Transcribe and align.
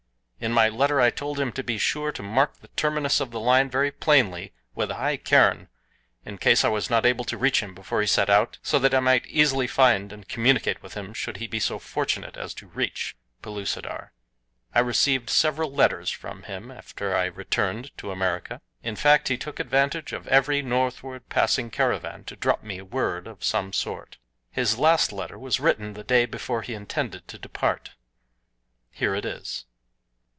In 0.43 0.53
my 0.53 0.69
letter 0.69 0.99
I 0.99 1.11
told 1.11 1.39
him 1.39 1.51
to 1.51 1.61
be 1.61 1.77
sure 1.77 2.11
to 2.13 2.23
mark 2.23 2.61
the 2.61 2.67
terminus 2.69 3.19
of 3.19 3.29
the 3.29 3.39
line 3.39 3.69
very 3.69 3.91
plainly 3.91 4.53
with 4.73 4.89
a 4.89 4.95
high 4.95 5.17
cairn, 5.17 5.67
in 6.25 6.39
case 6.39 6.65
I 6.65 6.67
was 6.67 6.89
not 6.89 7.05
able 7.05 7.25
to 7.25 7.37
reach 7.37 7.59
him 7.61 7.75
before 7.75 8.01
he 8.01 8.07
set 8.07 8.27
out, 8.27 8.57
so 8.63 8.79
that 8.79 8.91
I 8.95 8.99
might 9.01 9.27
easily 9.27 9.67
find 9.67 10.11
and 10.11 10.27
communicate 10.27 10.81
with 10.81 10.95
him 10.95 11.13
should 11.13 11.37
he 11.37 11.45
be 11.45 11.59
so 11.59 11.77
fortunate 11.77 12.37
as 12.37 12.55
to 12.55 12.65
reach 12.65 13.15
Pellucidar. 13.43 14.13
I 14.73 14.79
received 14.79 15.29
several 15.29 15.71
letters 15.71 16.09
from 16.09 16.41
him 16.41 16.71
after 16.71 17.15
I 17.15 17.25
returned 17.25 17.95
to 17.99 18.09
America 18.09 18.61
in 18.81 18.95
fact 18.95 19.27
he 19.27 19.37
took 19.37 19.59
advantage 19.59 20.11
of 20.11 20.27
every 20.27 20.63
northward 20.63 21.29
passing 21.29 21.69
caravan 21.69 22.23
to 22.23 22.35
drop 22.35 22.63
me 22.63 22.81
word 22.81 23.27
of 23.27 23.43
some 23.43 23.73
sort. 23.73 24.17
His 24.49 24.79
last 24.79 25.13
letter 25.13 25.37
was 25.37 25.59
written 25.59 25.93
the 25.93 26.03
day 26.03 26.25
before 26.25 26.63
he 26.63 26.73
intended 26.73 27.27
to 27.27 27.37
depart. 27.37 27.91
Here 28.89 29.13
it 29.13 29.23
is. 29.23 29.65